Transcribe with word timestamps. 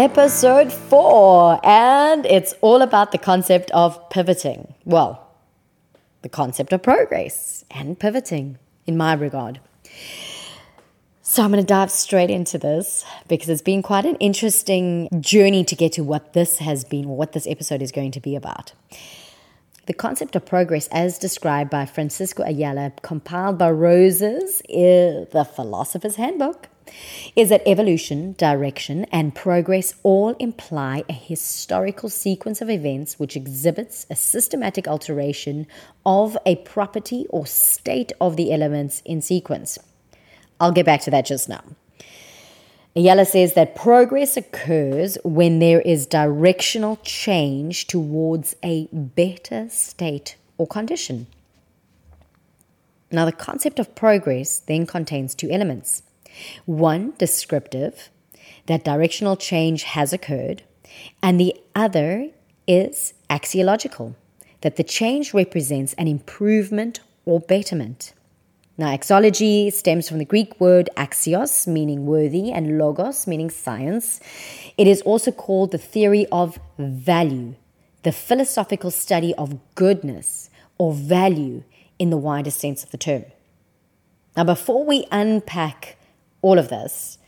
episode 0.00 0.72
four, 0.72 1.60
and 1.62 2.24
it's 2.24 2.54
all 2.62 2.80
about 2.80 3.12
the 3.12 3.18
concept 3.18 3.70
of 3.72 4.08
pivoting. 4.08 4.72
Well, 4.86 5.28
the 6.22 6.28
concept 6.30 6.72
of 6.72 6.82
progress 6.82 7.66
and 7.70 7.98
pivoting, 7.98 8.56
in 8.86 8.96
my 8.96 9.12
regard. 9.12 9.60
So 11.20 11.42
I'm 11.42 11.50
going 11.52 11.62
to 11.62 11.66
dive 11.66 11.90
straight 11.90 12.30
into 12.30 12.56
this 12.56 13.04
because 13.28 13.50
it's 13.50 13.60
been 13.60 13.82
quite 13.82 14.06
an 14.06 14.16
interesting 14.16 15.06
journey 15.20 15.64
to 15.64 15.76
get 15.76 15.92
to 15.92 16.02
what 16.02 16.32
this 16.32 16.60
has 16.60 16.82
been, 16.82 17.06
what 17.10 17.32
this 17.32 17.46
episode 17.46 17.82
is 17.82 17.92
going 17.92 18.12
to 18.12 18.20
be 18.20 18.34
about. 18.34 18.72
The 19.84 19.92
concept 19.92 20.34
of 20.34 20.46
progress, 20.46 20.88
as 20.92 21.18
described 21.18 21.68
by 21.68 21.84
Francisco 21.84 22.42
Ayala, 22.42 22.92
compiled 23.02 23.58
by 23.58 23.70
Roses, 23.70 24.62
is 24.66 25.28
the 25.28 25.44
Philosopher's 25.44 26.16
Handbook, 26.16 26.69
is 27.36 27.48
that 27.48 27.62
evolution, 27.66 28.32
direction, 28.32 29.04
and 29.12 29.34
progress 29.34 29.94
all 30.02 30.30
imply 30.38 31.04
a 31.08 31.12
historical 31.12 32.08
sequence 32.08 32.60
of 32.60 32.70
events 32.70 33.18
which 33.18 33.36
exhibits 33.36 34.06
a 34.10 34.16
systematic 34.16 34.88
alteration 34.88 35.66
of 36.04 36.36
a 36.44 36.56
property 36.56 37.26
or 37.30 37.46
state 37.46 38.12
of 38.20 38.36
the 38.36 38.52
elements 38.52 39.02
in 39.04 39.22
sequence. 39.22 39.78
I'll 40.58 40.72
get 40.72 40.86
back 40.86 41.00
to 41.02 41.10
that 41.10 41.26
just 41.26 41.48
now. 41.48 41.62
Ayala 42.96 43.24
says 43.24 43.54
that 43.54 43.76
progress 43.76 44.36
occurs 44.36 45.16
when 45.22 45.60
there 45.60 45.80
is 45.80 46.06
directional 46.06 46.96
change 47.04 47.86
towards 47.86 48.56
a 48.64 48.88
better 48.92 49.68
state 49.68 50.36
or 50.58 50.66
condition. 50.66 51.28
Now, 53.12 53.24
the 53.24 53.32
concept 53.32 53.78
of 53.78 53.94
progress 53.94 54.58
then 54.58 54.86
contains 54.86 55.34
two 55.34 55.50
elements 55.50 56.02
one 56.66 57.14
descriptive, 57.18 58.10
that 58.66 58.84
directional 58.84 59.36
change 59.36 59.82
has 59.82 60.12
occurred, 60.12 60.62
and 61.22 61.40
the 61.40 61.54
other 61.74 62.28
is 62.66 63.14
axiological, 63.28 64.14
that 64.60 64.76
the 64.76 64.84
change 64.84 65.34
represents 65.34 65.92
an 65.94 66.08
improvement 66.08 67.00
or 67.24 67.40
betterment. 67.40 68.12
Now, 68.78 68.96
axiology 68.96 69.70
stems 69.72 70.08
from 70.08 70.18
the 70.18 70.24
Greek 70.24 70.58
word 70.58 70.88
axios, 70.96 71.66
meaning 71.66 72.06
worthy, 72.06 72.50
and 72.50 72.78
logos, 72.78 73.26
meaning 73.26 73.50
science. 73.50 74.20
It 74.78 74.86
is 74.86 75.02
also 75.02 75.32
called 75.32 75.72
the 75.72 75.78
theory 75.78 76.26
of 76.32 76.58
value, 76.78 77.56
the 78.04 78.12
philosophical 78.12 78.90
study 78.90 79.34
of 79.34 79.58
goodness 79.74 80.48
or 80.78 80.94
value 80.94 81.62
in 81.98 82.08
the 82.08 82.16
widest 82.16 82.58
sense 82.58 82.82
of 82.82 82.90
the 82.90 82.96
term. 82.96 83.26
Now, 84.34 84.44
before 84.44 84.86
we 84.86 85.06
unpack 85.12 85.98
all 86.42 86.58
of 86.58 86.68
this, 86.68 87.18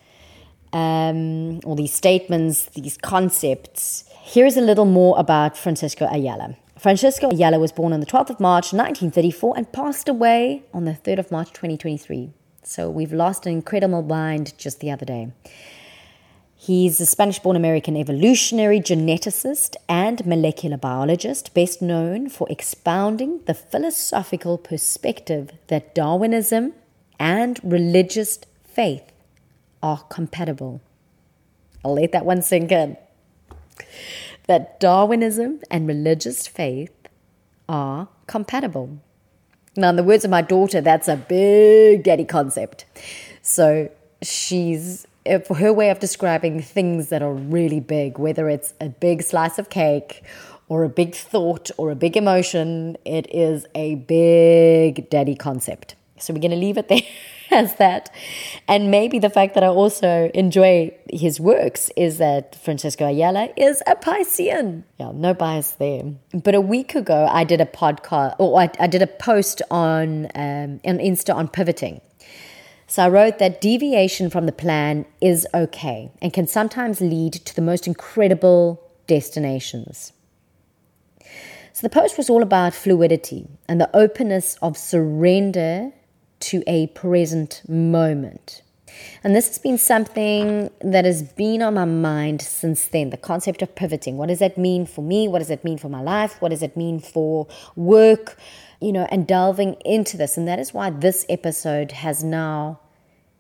um, 0.73 1.61
all 1.65 1.75
these 1.75 1.93
statements, 1.93 2.67
these 2.75 2.97
concepts, 2.97 4.05
here's 4.23 4.57
a 4.57 4.61
little 4.61 4.87
more 4.87 5.19
about 5.19 5.57
Francisco 5.57 6.09
Ayala. 6.11 6.57
Francisco 6.79 7.31
Ayala 7.31 7.59
was 7.59 7.71
born 7.71 7.93
on 7.93 8.01
the 8.01 8.07
12th 8.07 8.31
of 8.31 8.41
March 8.41 8.73
1934 8.73 9.55
and 9.57 9.73
passed 9.73 10.09
away 10.09 10.65
on 10.75 10.85
the 10.85 10.93
3rd 10.93 11.19
of 11.21 11.31
March 11.31 11.51
2023. 11.51 12.31
So 12.65 12.91
we've 12.91 13.13
lost 13.13 13.47
an 13.47 13.53
incredible 13.53 14.03
mind 14.03 14.57
just 14.59 14.81
the 14.81 14.91
other 14.91 15.05
day. 15.05 15.33
He's 16.57 17.01
a 17.01 17.07
Spanish 17.07 17.41
born 17.41 17.57
American 17.57 17.97
evolutionary 17.97 18.79
geneticist 18.79 19.75
and 19.89 20.25
molecular 20.25 20.77
biologist, 20.77 21.55
best 21.55 21.83
known 21.83 22.29
for 22.29 22.47
expounding 22.49 23.41
the 23.47 23.55
philosophical 23.55 24.59
perspective 24.59 25.51
that 25.67 25.93
Darwinism 25.93 26.75
and 27.19 27.59
religious 27.65 28.39
faith 28.73 29.12
are 29.83 29.98
compatible. 30.09 30.81
I'll 31.84 31.95
let 31.95 32.12
that 32.12 32.25
one 32.25 32.42
sink 32.42 32.73
in 32.73 32.97
that 34.47 34.80
Darwinism 34.80 35.61
and 35.70 35.86
religious 35.86 36.47
faith 36.47 36.92
are 37.69 38.08
compatible. 38.27 38.98
Now, 39.77 39.91
in 39.91 39.97
the 39.97 40.02
words 40.02 40.24
of 40.24 40.30
my 40.30 40.42
daughter, 40.42 40.80
that's 40.80 41.08
a 41.08 41.17
big 41.17 42.02
daddy 42.05 42.24
concept. 42.24 42.85
So 43.41 43.91
she's 44.20 45.07
for 45.45 45.55
her 45.55 45.73
way 45.73 45.91
of 45.91 46.01
describing 46.01 46.61
things 46.61 47.08
that 47.08 47.23
are 47.23 47.33
really 47.33 47.80
big, 47.80 48.18
whether 48.18 48.48
it's 48.48 48.74
a 48.80 48.89
big 48.89 49.23
slice 49.23 49.58
of 49.58 49.70
cake 49.70 50.23
or 50.68 50.85
a 50.85 50.89
big 50.89 51.14
thought 51.14 51.70
or 51.77 51.91
a 51.91 51.95
big 51.95 52.17
emotion, 52.17 52.97
it 53.05 53.33
is 53.33 53.67
a 53.74 53.97
big 53.97 55.08
daddy 55.11 55.35
concept. 55.35 55.95
So 56.18 56.33
we're 56.33 56.41
going 56.41 56.52
to 56.52 56.57
leave 56.57 56.79
it 56.79 56.89
there. 56.89 57.02
as 57.52 57.77
that. 57.77 58.11
And 58.67 58.90
maybe 58.90 59.18
the 59.18 59.30
fact 59.30 59.55
that 59.55 59.63
I 59.63 59.68
also 59.68 60.30
enjoy 60.35 60.95
his 61.11 61.39
works 61.39 61.90
is 61.96 62.18
that 62.18 62.57
Francisco 62.57 63.07
Ayala 63.07 63.51
is 63.57 63.83
a 63.86 63.95
Piscean. 63.95 64.85
Yeah, 64.98 65.13
no 65.14 65.35
bias 65.35 65.73
there. 65.73 66.05
But 66.33 66.55
a 66.55 66.61
week 66.61 66.95
ago, 66.95 67.29
I 67.30 67.45
did 67.45 67.61
a 67.61 67.67
podcast, 67.67 68.36
or 68.39 68.58
I, 68.61 68.70
I 68.80 68.86
did 68.86 69.02
a 69.02 69.07
post 69.07 69.62
on 69.70 70.27
um, 70.35 70.80
on 70.85 70.98
Insta 70.98 71.35
on 71.35 71.48
pivoting. 71.48 72.01
So 72.86 73.05
I 73.05 73.08
wrote 73.08 73.39
that 73.39 73.61
deviation 73.62 74.29
from 74.29 74.45
the 74.45 74.52
plan 74.52 75.07
is 75.20 75.46
okay 75.55 76.11
and 76.20 76.30
can 76.30 76.46
sometimes 76.46 77.01
lead 77.01 77.33
to 77.33 77.57
the 77.57 77.62
most 77.62 77.86
incredible 77.86 78.83
destinations. 79.07 80.12
So 81.73 81.80
the 81.80 81.89
post 81.89 82.18
was 82.18 82.29
all 82.29 82.42
about 82.42 82.74
fluidity 82.74 83.48
and 83.67 83.80
the 83.80 83.89
openness 83.96 84.58
of 84.61 84.77
surrender 84.77 85.92
to 86.42 86.63
a 86.67 86.89
present 86.89 87.63
moment. 87.69 88.63
And 89.25 89.35
this 89.35 89.48
has 89.48 89.58
been 89.58 89.79
something 89.79 90.70
that 90.80 91.05
has 91.05 91.23
been 91.23 91.63
on 91.63 91.75
my 91.75 91.85
mind 91.85 92.42
since 92.42 92.86
then 92.86 93.11
the 93.11 93.17
concept 93.17 93.63
of 93.63 93.75
pivoting. 93.75 94.17
What 94.17 94.29
does 94.29 94.41
that 94.41 94.58
mean 94.58 94.86
for 94.86 95.03
me? 95.03 95.29
What 95.29 95.39
does 95.39 95.48
that 95.48 95.64
mean 95.64 95.79
for 95.79 95.89
my 95.89 96.01
life? 96.01 96.41
What 96.41 96.51
does 96.51 96.63
it 96.63 96.77
mean 96.77 97.01
for 97.01 97.47
work? 97.77 98.36
You 98.80 98.92
know, 98.92 99.07
and 99.11 99.27
delving 99.27 99.75
into 99.85 100.17
this. 100.17 100.36
And 100.36 100.47
that 100.48 100.58
is 100.58 100.75
why 100.75 100.91
this 100.91 101.25
episode 101.29 101.92
has 101.92 102.23
now, 102.23 102.80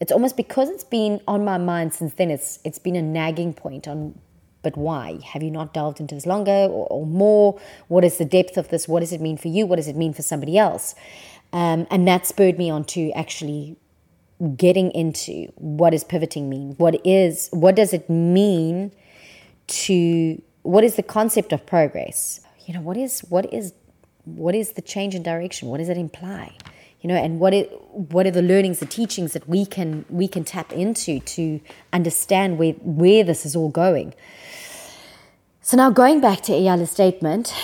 it's 0.00 0.12
almost 0.12 0.36
because 0.36 0.70
it's 0.70 0.84
been 0.84 1.20
on 1.26 1.44
my 1.44 1.58
mind 1.58 1.92
since 1.92 2.14
then, 2.14 2.30
it's, 2.30 2.60
it's 2.64 2.78
been 2.78 2.96
a 2.96 3.02
nagging 3.02 3.52
point 3.52 3.88
on 3.88 4.18
but 4.62 4.76
why? 4.76 5.18
Have 5.24 5.42
you 5.42 5.50
not 5.50 5.74
delved 5.74 6.00
into 6.00 6.14
this 6.14 6.24
longer 6.24 6.52
or, 6.52 6.86
or, 6.86 7.06
more? 7.06 7.60
What 7.88 8.04
is 8.04 8.18
the 8.18 8.24
depth 8.24 8.56
of 8.56 8.68
this? 8.68 8.86
What 8.86 9.00
does 9.00 9.12
it 9.12 9.20
mean 9.20 9.36
for 9.36 9.48
you? 9.48 9.66
What 9.66 9.76
does 9.76 9.88
it 9.88 9.96
mean 9.96 10.14
for 10.14 10.22
somebody 10.22 10.56
else? 10.56 10.94
Um, 11.52 11.86
and 11.90 12.08
that 12.08 12.26
spurred 12.26 12.58
me 12.58 12.70
on 12.70 12.84
to 12.84 13.10
actually 13.12 13.76
getting 14.56 14.90
into 14.92 15.52
what 15.56 15.90
does 15.90 16.04
pivoting 16.04 16.48
mean? 16.48 16.74
What 16.78 17.04
is 17.06 17.48
what 17.52 17.76
does 17.76 17.92
it 17.92 18.08
mean 18.10 18.92
to 19.68 20.42
what 20.62 20.84
is 20.84 20.96
the 20.96 21.02
concept 21.02 21.52
of 21.52 21.64
progress? 21.66 22.40
You 22.66 22.74
know, 22.74 22.80
what 22.80 22.96
is 22.96 23.20
what 23.28 23.52
is 23.52 23.74
what 24.24 24.54
is 24.54 24.72
the 24.72 24.82
change 24.82 25.14
in 25.14 25.22
direction? 25.22 25.68
What 25.68 25.78
does 25.78 25.88
it 25.88 25.96
imply? 25.96 26.56
You 27.00 27.08
know, 27.08 27.16
and 27.16 27.40
what 27.40 27.52
it 27.52 27.70
what 27.92 28.26
are 28.26 28.30
the 28.30 28.42
learnings, 28.42 28.78
the 28.78 28.86
teachings 28.86 29.32
that 29.32 29.48
we 29.48 29.66
can 29.66 30.04
we 30.08 30.28
can 30.28 30.44
tap 30.44 30.72
into 30.72 31.20
to 31.20 31.60
understand 31.92 32.58
where 32.58 32.72
where 32.82 33.24
this 33.24 33.44
is 33.44 33.54
all 33.54 33.68
going. 33.68 34.14
So 35.60 35.76
now 35.76 35.90
going 35.90 36.20
back 36.20 36.40
to 36.42 36.52
Ayala's 36.52 36.90
statement, 36.90 37.54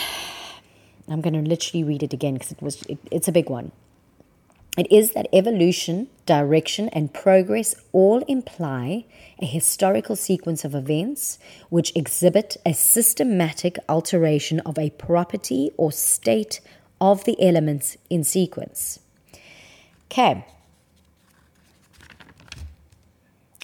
I'm 1.09 1.21
going 1.21 1.35
to 1.35 1.49
literally 1.49 1.85
read 1.85 2.03
it 2.03 2.13
again 2.13 2.35
because 2.35 2.53
it 2.53 2.63
was 2.63 2.83
it, 2.83 2.99
it's 3.11 3.29
a 3.29 3.33
big 3.33 3.49
one. 3.49 3.73
It 4.77 4.93
is 4.93 5.13
that 5.13 5.27
evolution, 5.33 6.07
direction, 6.25 6.89
and 6.91 7.13
progress 7.13 7.75
all 7.93 8.21
imply 8.29 9.07
a 9.41 9.45
historical 9.47 10.15
sequence 10.15 10.65
of 10.65 10.73
events 10.73 11.41
which 11.69 11.91
exhibit 11.97 12.57
a 12.65 12.73
systematic 12.73 13.77
alteration 13.89 14.61
of 14.61 14.79
a 14.79 14.91
property 14.91 15.73
or 15.77 15.91
state 15.91 16.61
of 17.01 17.25
the 17.25 17.37
elements 17.43 17.97
in 18.09 18.23
sequence. 18.23 19.01
Okay. 20.13 20.47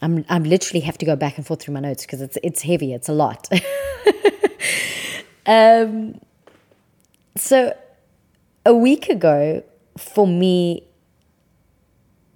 I'm, 0.02 0.24
I'm 0.28 0.42
literally 0.42 0.80
have 0.80 0.98
to 0.98 1.06
go 1.06 1.14
back 1.14 1.38
and 1.38 1.46
forth 1.46 1.62
through 1.62 1.74
my 1.74 1.80
notes 1.80 2.04
because 2.04 2.20
it's 2.20 2.36
it's 2.42 2.62
heavy. 2.62 2.92
It's 2.92 3.08
a 3.08 3.12
lot. 3.12 3.48
um, 5.46 6.20
so, 7.36 7.76
a 8.64 8.74
week 8.74 9.08
ago, 9.08 9.62
for 9.98 10.26
me, 10.26 10.84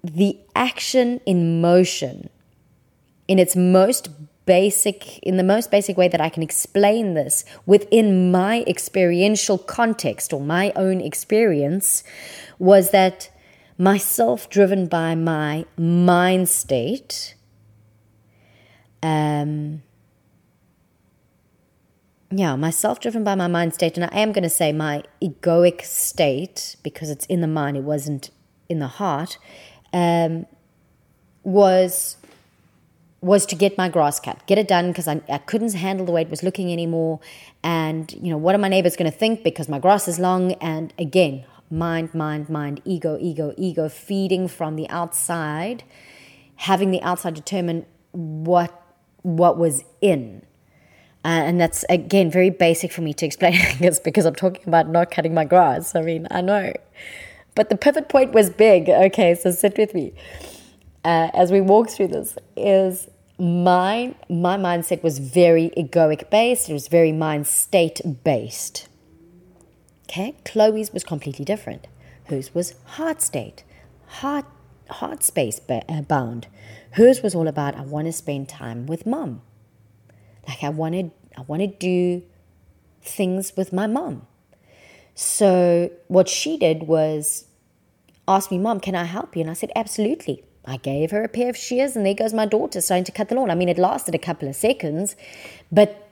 the 0.03 0.39
action 0.55 1.21
in 1.27 1.61
motion, 1.61 2.29
in 3.27 3.39
its 3.39 3.55
most 3.57 4.09
basic, 4.47 5.19
in 5.19 5.37
the 5.37 5.45
most 5.45 5.71
basic 5.71 5.97
way 5.97 6.09
that 6.09 6.21
I 6.21 6.29
can 6.29 6.43
explain 6.43 7.15
this 7.15 7.45
within 7.67 8.31
my 8.31 8.65
experiential 8.67 9.59
context 9.59 10.33
or 10.33 10.41
my 10.41 10.73
own 10.75 11.01
experience, 11.01 12.03
was 12.59 12.91
that 12.91 13.31
myself 13.77 14.51
driven 14.51 14.87
by 14.87 15.15
my 15.15 15.65
mind 15.77 16.49
state. 16.49 17.35
Um, 19.03 19.83
yeah, 22.31 22.57
myself 22.57 23.01
driven 23.01 23.25
by 23.25 23.35
my 23.35 23.47
mind 23.47 23.75
state, 23.75 23.97
and 23.97 24.05
I 24.05 24.19
am 24.19 24.33
going 24.33 24.43
to 24.43 24.51
say 24.51 24.73
my 24.73 25.03
egoic 25.23 25.83
state 25.83 26.77
because 26.83 27.11
it's 27.11 27.25
in 27.27 27.41
the 27.41 27.47
mind, 27.47 27.77
it 27.77 27.85
wasn't 27.85 28.31
in 28.69 28.79
the 28.81 28.89
heart, 28.89 29.39
um, 29.93 30.47
was 31.43 32.17
was 33.21 33.45
to 33.47 33.57
get 33.57 33.77
my 33.77 33.89
grass 33.89 34.21
cut, 34.21 34.47
get 34.47 34.59
it 34.59 34.69
done 34.69 34.89
because 34.89 35.09
I, 35.09 35.21
I 35.29 35.39
couldn't 35.39 35.75
handle 35.75 36.07
the 36.07 36.13
way 36.13 36.23
it 36.23 36.31
was 36.31 36.45
looking 36.45 36.73
anymore. 36.73 37.19
And, 37.65 38.13
you 38.13 38.31
know, 38.31 38.37
what 38.37 38.55
are 38.55 38.59
my 38.59 38.69
neighbors 38.69 38.95
going 38.95 39.11
to 39.11 39.17
think 39.17 39.43
because 39.43 39.69
my 39.69 39.81
grass 39.81 40.07
is 40.07 40.21
long? 40.21 40.53
And 40.55 40.95
again, 40.99 41.45
mind, 41.69 42.15
mind, 42.15 42.49
mind, 42.49 42.81
ego, 42.85 43.19
ego, 43.21 43.55
ego, 43.57 43.89
feeding 43.89 44.47
from 44.47 44.77
the 44.77 44.89
outside, 44.89 45.83
having 46.57 46.93
the 46.93 47.03
outside 47.03 47.35
determine 47.35 47.87
what 48.13 48.83
what 49.23 49.59
was 49.59 49.83
in. 50.01 50.43
Uh, 51.29 51.45
and 51.45 51.61
that's 51.61 51.85
again 51.91 52.31
very 52.31 52.49
basic 52.49 52.91
for 52.91 53.03
me 53.03 53.13
to 53.13 53.27
explain 53.27 53.61
this 53.81 54.01
because 54.01 54.25
I'm 54.25 54.35
talking 54.35 54.63
about 54.67 54.89
not 54.89 55.11
cutting 55.11 55.35
my 55.35 55.45
grass. 55.45 55.95
I 55.95 56.01
mean, 56.01 56.27
I 56.31 56.41
know. 56.41 56.73
But 57.55 57.69
the 57.69 57.77
pivot 57.77 58.09
point 58.09 58.33
was 58.33 58.49
big. 58.49 58.89
Okay, 58.89 59.35
so 59.35 59.51
sit 59.51 59.77
with 59.77 59.93
me 59.93 60.15
uh, 61.05 61.29
as 61.35 61.53
we 61.53 61.61
walk 61.61 61.91
through 61.91 62.09
this 62.09 62.39
is 62.57 63.09
my 63.39 64.15
my 64.31 64.57
mindset 64.57 65.03
was 65.03 65.19
very 65.19 65.71
egoic 65.77 66.31
based. 66.31 66.71
It 66.71 66.73
was 66.73 66.89
very 66.89 67.13
mind 67.13 67.47
state 67.47 68.01
based. 68.25 68.89
Okay, 70.05 70.35
Chloe's 70.47 70.95
was 70.95 71.05
completely 71.05 71.45
different. 71.45 71.89
Hers 72.25 72.55
was 72.55 72.75
heart 72.97 73.21
state, 73.21 73.65
heart 74.07 74.47
heart 74.89 75.23
space 75.23 75.61
uh, 75.69 76.01
bound. 76.03 76.47
Hers 76.93 77.23
was 77.23 77.35
all 77.35 77.49
about 77.49 77.75
I 77.75 77.83
want 77.83 78.07
to 78.07 78.13
spend 78.13 78.49
time 78.49 78.87
with 78.87 79.05
mom. 79.05 79.43
Like 80.49 80.65
I 80.65 80.71
wanted 80.71 81.11
I 81.39 81.43
want 81.43 81.63
to 81.63 81.69
do 81.69 82.23
things 83.01 83.53
with 83.57 83.73
my 83.73 83.87
mom. 83.87 84.27
So 85.15 85.91
what 86.09 86.29
she 86.29 86.57
did 86.57 86.83
was 86.83 87.47
ask 88.27 88.51
me, 88.51 88.59
Mom, 88.59 88.81
can 88.81 88.97
I 88.97 89.05
help 89.05 89.37
you? 89.37 89.43
And 89.43 89.51
I 89.51 89.55
said, 89.55 89.71
Absolutely. 89.77 90.45
I 90.65 90.77
gave 90.77 91.13
her 91.13 91.23
a 91.23 91.29
pair 91.29 91.49
of 91.49 91.57
shears, 91.57 91.97
and 91.97 92.05
there 92.05 92.13
goes 92.13 92.35
my 92.35 92.45
daughter 92.45 92.81
starting 92.83 93.05
to 93.05 93.13
cut 93.13 93.31
the 93.31 93.37
lawn. 93.37 93.51
I 93.51 93.55
mean, 93.55 93.71
it 93.71 93.79
lasted 93.79 94.15
a 94.15 94.19
couple 94.19 94.49
of 94.49 94.57
seconds, 94.57 95.17
but 95.73 96.09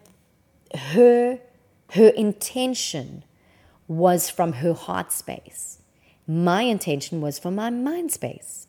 her 0.74 1.38
her 1.92 2.08
intention 2.08 3.24
was 3.86 4.30
from 4.30 4.54
her 4.54 4.72
heart 4.72 5.12
space. 5.12 5.78
My 6.26 6.62
intention 6.62 7.20
was 7.20 7.38
from 7.38 7.54
my 7.54 7.70
mind 7.70 8.12
space. 8.12 8.66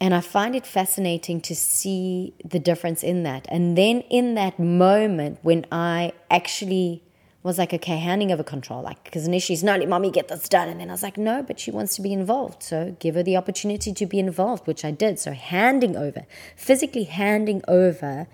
And 0.00 0.14
I 0.14 0.20
find 0.20 0.54
it 0.54 0.66
fascinating 0.66 1.40
to 1.42 1.54
see 1.54 2.34
the 2.44 2.58
difference 2.58 3.02
in 3.02 3.22
that. 3.22 3.46
And 3.48 3.78
then 3.78 4.00
in 4.10 4.34
that 4.34 4.58
moment 4.58 5.38
when 5.42 5.66
I 5.70 6.12
actually 6.30 7.02
was 7.44 7.58
like, 7.58 7.74
okay, 7.74 7.98
handing 7.98 8.32
over 8.32 8.42
control. 8.42 8.82
Like, 8.82 9.04
because 9.04 9.26
initially 9.26 9.56
she's, 9.56 9.62
no, 9.62 9.76
let 9.76 9.88
mommy 9.88 10.10
get 10.10 10.28
this 10.28 10.48
done. 10.48 10.68
And 10.68 10.80
then 10.80 10.88
I 10.88 10.92
was 10.92 11.02
like, 11.02 11.18
no, 11.18 11.42
but 11.42 11.60
she 11.60 11.70
wants 11.70 11.94
to 11.96 12.02
be 12.02 12.12
involved. 12.12 12.62
So 12.62 12.96
give 12.98 13.14
her 13.14 13.22
the 13.22 13.36
opportunity 13.36 13.92
to 13.92 14.06
be 14.06 14.18
involved, 14.18 14.66
which 14.66 14.84
I 14.84 14.90
did. 14.90 15.18
So 15.18 15.32
handing 15.32 15.94
over, 15.94 16.24
physically 16.56 17.04
handing 17.04 17.62
over 17.68 18.26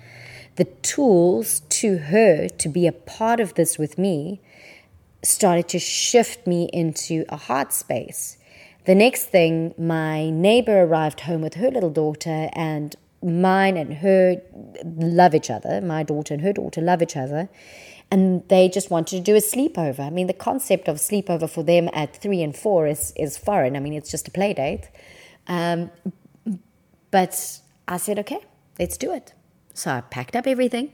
the 0.57 0.65
tools 0.65 1.61
to 1.61 1.99
her 1.99 2.49
to 2.49 2.69
be 2.69 2.87
a 2.87 2.93
part 2.93 3.41
of 3.41 3.55
this 3.55 3.79
with 3.79 3.99
me 3.99 4.41
started 5.23 5.69
to 5.69 5.79
shift 5.79 6.47
me 6.47 6.71
into 6.73 7.25
a 7.29 7.37
heart 7.37 7.73
space. 7.73 8.39
The 8.87 8.95
next 8.95 9.27
thing, 9.27 9.75
my 9.77 10.31
neighbor 10.31 10.83
arrived 10.83 11.21
home 11.21 11.43
with 11.43 11.55
her 11.55 11.71
little 11.71 11.91
daughter, 11.91 12.49
and 12.53 12.97
mine 13.23 13.77
and 13.77 13.95
her 13.95 14.41
love 14.85 15.35
each 15.35 15.51
other. 15.51 15.81
My 15.81 16.03
daughter 16.03 16.35
and 16.35 16.43
her 16.43 16.53
daughter 16.53 16.81
love 16.81 17.03
each 17.03 17.17
other 17.17 17.49
and 18.11 18.47
they 18.49 18.69
just 18.69 18.91
wanted 18.91 19.17
to 19.17 19.23
do 19.23 19.37
a 19.37 19.41
sleepover. 19.41 20.01
I 20.01 20.11
mean, 20.11 20.27
the 20.27 20.33
concept 20.33 20.89
of 20.89 20.97
sleepover 20.97 21.49
for 21.49 21.63
them 21.63 21.89
at 21.93 22.17
three 22.17 22.43
and 22.43 22.57
four 22.57 22.87
is 22.87 23.13
is 23.17 23.37
foreign. 23.37 23.77
I 23.77 23.81
mean, 23.81 23.93
it's 23.93 24.11
just 24.11 24.29
a 24.29 24.31
play 24.31 24.53
date. 24.55 24.89
Um, 25.47 25.91
but 27.11 27.61
I 27.87 27.97
said, 27.97 28.19
okay, 28.21 28.41
let's 28.79 28.97
do 28.97 29.13
it. 29.13 29.33
So 29.75 29.91
I 29.91 30.01
packed 30.01 30.37
up 30.37 30.47
everything 30.47 30.93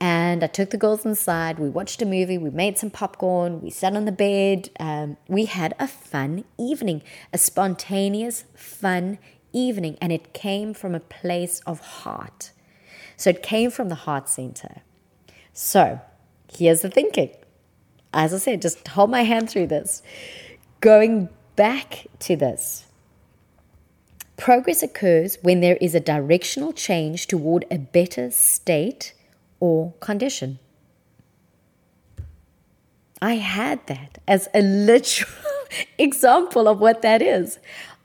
and 0.00 0.42
I 0.42 0.46
took 0.46 0.70
the 0.70 0.78
girls 0.78 1.04
inside. 1.04 1.58
We 1.58 1.68
watched 1.68 2.00
a 2.00 2.06
movie. 2.06 2.38
We 2.38 2.48
made 2.48 2.78
some 2.78 2.90
popcorn. 2.90 3.60
We 3.60 3.68
sat 3.68 3.94
on 3.94 4.06
the 4.06 4.12
bed. 4.12 4.70
Um, 4.80 5.18
we 5.28 5.44
had 5.44 5.74
a 5.78 5.86
fun 5.86 6.44
evening, 6.56 7.02
a 7.34 7.38
spontaneous, 7.38 8.44
fun 8.54 9.18
evening. 9.52 9.98
And 10.00 10.10
it 10.10 10.32
came 10.32 10.72
from 10.72 10.94
a 10.94 11.00
place 11.00 11.60
of 11.66 11.80
heart. 11.80 12.52
So 13.18 13.28
it 13.28 13.42
came 13.42 13.70
from 13.70 13.90
the 13.90 13.94
heart 13.94 14.30
center. 14.30 14.80
So 15.52 16.00
here's 16.50 16.80
the 16.80 16.90
thinking. 16.90 17.30
As 18.14 18.32
I 18.32 18.38
said, 18.38 18.62
just 18.62 18.88
hold 18.88 19.10
my 19.10 19.22
hand 19.22 19.50
through 19.50 19.66
this. 19.66 20.02
Going 20.80 21.28
back 21.56 22.06
to 22.20 22.36
this. 22.36 22.86
Progress 24.38 24.82
occurs 24.82 25.36
when 25.42 25.60
there 25.60 25.76
is 25.76 25.94
a 25.94 26.00
directional 26.00 26.72
change 26.72 27.26
toward 27.26 27.66
a 27.70 27.76
better 27.76 28.30
state 28.30 29.12
or 29.60 29.92
condition. 30.00 30.58
I 33.22 33.34
had 33.34 33.86
that 33.86 34.18
as 34.26 34.48
a 34.54 34.62
literal 34.62 35.30
example 35.98 36.66
of 36.66 36.80
what 36.80 37.02
that 37.02 37.20
is. 37.20 37.58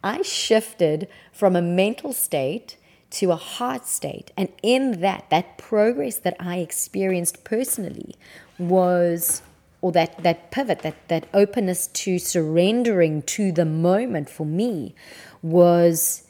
I 0.03 0.21
shifted 0.21 1.07
from 1.31 1.55
a 1.55 1.61
mental 1.61 2.13
state 2.13 2.77
to 3.11 3.31
a 3.31 3.35
heart 3.35 3.87
state. 3.87 4.31
And 4.35 4.49
in 4.61 4.99
that, 5.01 5.29
that 5.29 5.57
progress 5.57 6.17
that 6.17 6.35
I 6.39 6.57
experienced 6.57 7.43
personally 7.43 8.15
was, 8.59 9.41
or 9.81 9.91
that, 9.93 10.21
that 10.23 10.51
pivot, 10.51 10.79
that, 10.79 11.07
that 11.07 11.27
openness 11.33 11.87
to 11.87 12.19
surrendering 12.19 13.21
to 13.23 13.51
the 13.51 13.65
moment 13.65 14.29
for 14.29 14.45
me 14.45 14.95
was, 15.41 16.27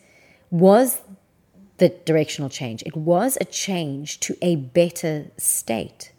was 0.52 1.02
the 1.78 1.90
directional 2.06 2.50
change. 2.50 2.84
It 2.84 2.96
was 2.96 3.38
a 3.42 3.46
change 3.46 4.20
to 4.22 4.38
a 4.42 4.56
better 4.56 5.28
state, 5.38 6.12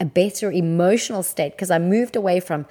a 0.00 0.04
better 0.04 0.50
emotional 0.50 1.22
state, 1.22 1.52
because 1.52 1.70
I 1.70 1.78
moved 1.78 2.16
away 2.16 2.40
from, 2.40 2.66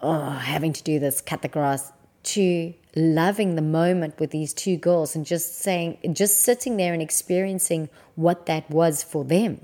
oh, 0.00 0.30
having 0.30 0.72
to 0.72 0.82
do 0.82 0.98
this, 0.98 1.20
cut 1.20 1.42
the 1.42 1.48
grass, 1.48 1.92
to 2.24 2.72
loving 2.96 3.54
the 3.54 3.62
moment 3.62 4.18
with 4.18 4.30
these 4.30 4.54
two 4.54 4.76
girls 4.76 5.14
and 5.14 5.26
just 5.26 5.58
saying, 5.58 5.98
just 6.14 6.40
sitting 6.40 6.76
there 6.76 6.92
and 6.92 7.02
experiencing 7.02 7.88
what 8.14 8.46
that 8.46 8.68
was 8.70 9.02
for 9.02 9.24
them. 9.24 9.60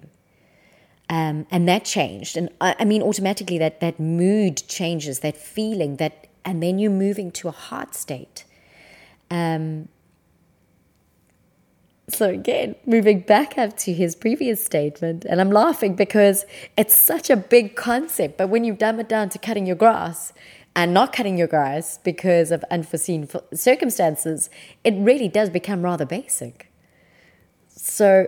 Um, 1.09 1.47
and 1.51 1.69
that 1.69 1.85
changed. 1.85 2.37
And 2.37 2.51
I, 2.61 2.77
I 2.81 2.85
mean, 2.85 3.03
automatically 3.03 3.59
that, 3.59 3.81
that 3.81 3.99
mood 3.99 4.63
changes, 4.69 5.21
that 5.21 5.37
feeling, 5.37 5.97
that, 5.97 6.29
and 6.45 6.63
then 6.63 6.79
you're 6.79 6.91
moving 6.91 7.31
to 7.33 7.49
a 7.49 7.53
heart 7.53 7.95
state. 7.95 8.45
Um, 9.31 9.89
so 12.13 12.29
again, 12.29 12.75
moving 12.87 13.21
back 13.21 13.57
up 13.57 13.77
to 13.79 13.93
his 13.93 14.17
previous 14.17 14.65
statement, 14.65 15.25
and 15.25 15.41
I'm 15.41 15.51
laughing 15.51 15.95
because 15.95 16.45
it's 16.77 16.97
such 16.97 17.31
a 17.31 17.37
big 17.37 17.77
concept, 17.77 18.37
but 18.37 18.49
when 18.49 18.65
you 18.65 18.75
dumb 18.75 19.01
it 19.01 19.09
down 19.09 19.29
to 19.31 19.39
cutting 19.39 19.67
your 19.67 19.77
grass, 19.77 20.33
and 20.75 20.95
not 20.95 21.13
cutting 21.13 21.37
your 21.37 21.49
grass 21.49 21.99
because 21.99 22.51
of 22.51 22.65
unforeseen 22.71 23.29
circumstances, 23.53 24.51
it 24.85 24.95
really 24.95 25.29
does 25.29 25.51
become 25.51 25.83
rather 25.83 26.07
basic. 26.07 26.73
So, 27.69 28.27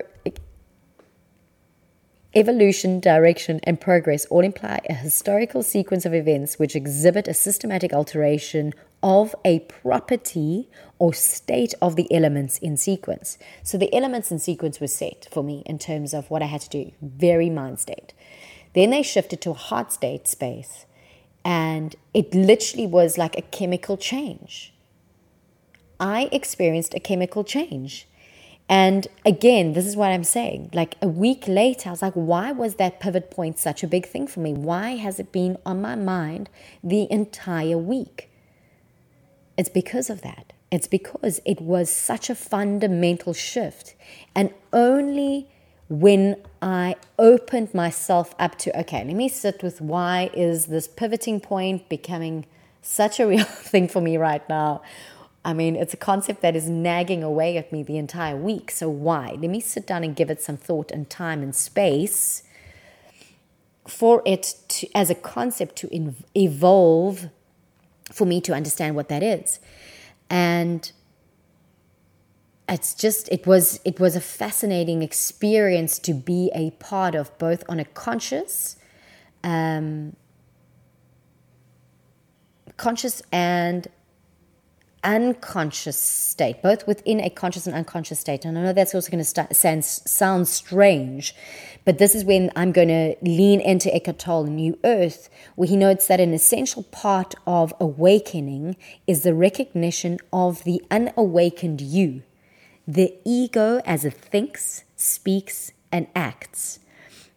evolution, 2.34 3.00
direction, 3.00 3.60
and 3.64 3.80
progress 3.80 4.24
all 4.26 4.40
imply 4.40 4.80
a 4.88 4.94
historical 4.94 5.62
sequence 5.62 6.04
of 6.04 6.14
events 6.14 6.58
which 6.58 6.74
exhibit 6.74 7.28
a 7.28 7.34
systematic 7.34 7.92
alteration 7.92 8.72
of 9.02 9.34
a 9.44 9.60
property 9.60 10.68
or 10.98 11.12
state 11.12 11.74
of 11.82 11.96
the 11.96 12.12
elements 12.12 12.58
in 12.58 12.76
sequence. 12.76 13.38
So, 13.62 13.76
the 13.76 13.92
elements 13.94 14.30
in 14.30 14.38
sequence 14.38 14.80
were 14.80 14.86
set 14.86 15.28
for 15.30 15.42
me 15.42 15.62
in 15.66 15.78
terms 15.78 16.14
of 16.14 16.30
what 16.30 16.42
I 16.42 16.46
had 16.46 16.60
to 16.62 16.68
do, 16.68 16.92
very 17.00 17.50
mind 17.50 17.80
state. 17.80 18.12
Then 18.74 18.90
they 18.90 19.02
shifted 19.02 19.40
to 19.42 19.50
a 19.50 19.54
heart 19.54 19.92
state 19.92 20.26
space 20.26 20.86
and 21.44 21.96
it 22.14 22.34
literally 22.34 22.86
was 22.86 23.18
like 23.18 23.36
a 23.36 23.42
chemical 23.42 23.96
change. 23.96 24.72
I 25.98 26.28
experienced 26.32 26.94
a 26.94 27.00
chemical 27.00 27.44
change. 27.44 28.08
And 28.68 29.06
again, 29.26 29.72
this 29.72 29.86
is 29.86 29.96
what 29.96 30.10
I'm 30.10 30.24
saying. 30.24 30.70
Like 30.72 30.96
a 31.02 31.08
week 31.08 31.46
later, 31.46 31.90
I 31.90 31.92
was 31.92 32.02
like, 32.02 32.14
why 32.14 32.52
was 32.52 32.76
that 32.76 33.00
pivot 33.00 33.30
point 33.30 33.58
such 33.58 33.82
a 33.82 33.86
big 33.86 34.06
thing 34.06 34.26
for 34.26 34.40
me? 34.40 34.52
Why 34.52 34.96
has 34.96 35.20
it 35.20 35.32
been 35.32 35.58
on 35.66 35.82
my 35.82 35.94
mind 35.94 36.48
the 36.82 37.10
entire 37.10 37.76
week? 37.76 38.31
It's 39.62 39.68
because 39.68 40.10
of 40.10 40.22
that. 40.22 40.52
It's 40.72 40.88
because 40.88 41.40
it 41.44 41.60
was 41.60 41.88
such 41.88 42.28
a 42.28 42.34
fundamental 42.34 43.32
shift. 43.32 43.94
And 44.34 44.52
only 44.72 45.46
when 45.88 46.34
I 46.60 46.96
opened 47.16 47.72
myself 47.72 48.34
up 48.40 48.58
to, 48.58 48.76
okay, 48.80 49.04
let 49.04 49.14
me 49.14 49.28
sit 49.28 49.62
with 49.62 49.80
why 49.80 50.30
is 50.34 50.66
this 50.66 50.88
pivoting 50.88 51.38
point 51.38 51.88
becoming 51.88 52.44
such 52.80 53.20
a 53.20 53.26
real 53.32 53.44
thing 53.44 53.86
for 53.86 54.00
me 54.00 54.16
right 54.16 54.42
now? 54.48 54.82
I 55.44 55.52
mean, 55.52 55.76
it's 55.76 55.94
a 55.94 55.96
concept 56.10 56.42
that 56.42 56.56
is 56.56 56.68
nagging 56.68 57.22
away 57.22 57.56
at 57.56 57.70
me 57.70 57.84
the 57.84 57.98
entire 57.98 58.36
week. 58.36 58.72
So, 58.72 58.88
why? 58.88 59.36
Let 59.40 59.48
me 59.48 59.60
sit 59.60 59.86
down 59.86 60.02
and 60.02 60.16
give 60.16 60.28
it 60.28 60.42
some 60.42 60.56
thought 60.56 60.90
and 60.90 61.08
time 61.08 61.40
and 61.40 61.54
space 61.54 62.42
for 63.86 64.24
it 64.26 64.56
to, 64.70 64.88
as 64.92 65.08
a 65.08 65.14
concept 65.14 65.76
to 65.76 66.14
evolve 66.34 67.28
for 68.12 68.26
me 68.26 68.40
to 68.42 68.52
understand 68.52 68.94
what 68.94 69.08
that 69.08 69.22
is. 69.22 69.58
And 70.30 70.90
it's 72.68 72.94
just 72.94 73.28
it 73.30 73.46
was 73.46 73.80
it 73.84 73.98
was 74.00 74.16
a 74.16 74.20
fascinating 74.20 75.02
experience 75.02 75.98
to 76.00 76.14
be 76.14 76.50
a 76.54 76.70
part 76.72 77.14
of 77.14 77.36
both 77.38 77.64
on 77.68 77.80
a 77.80 77.84
conscious 77.84 78.76
um, 79.44 80.16
conscious 82.76 83.22
and 83.32 83.88
unconscious 85.04 85.98
state, 85.98 86.62
both 86.62 86.86
within 86.86 87.20
a 87.20 87.30
conscious 87.30 87.66
and 87.66 87.74
unconscious 87.74 88.20
state. 88.20 88.44
And 88.44 88.58
I 88.58 88.62
know 88.62 88.72
that's 88.72 88.94
also 88.94 89.10
going 89.10 89.24
to 89.24 89.54
sound, 89.54 89.84
sound 89.84 90.48
strange, 90.48 91.34
but 91.84 91.98
this 91.98 92.14
is 92.14 92.24
when 92.24 92.50
I'm 92.54 92.72
going 92.72 92.88
to 92.88 93.16
lean 93.22 93.60
into 93.60 93.94
Eckhart 93.94 94.18
Tolle, 94.18 94.44
New 94.44 94.78
Earth, 94.84 95.28
where 95.56 95.68
he 95.68 95.76
notes 95.76 96.06
that 96.06 96.20
an 96.20 96.32
essential 96.32 96.84
part 96.84 97.34
of 97.46 97.74
awakening 97.80 98.76
is 99.06 99.22
the 99.22 99.34
recognition 99.34 100.18
of 100.32 100.64
the 100.64 100.82
unawakened 100.90 101.80
you, 101.80 102.22
the 102.86 103.14
ego 103.24 103.80
as 103.84 104.04
it 104.04 104.14
thinks, 104.14 104.84
speaks, 104.96 105.72
and 105.90 106.06
acts, 106.14 106.78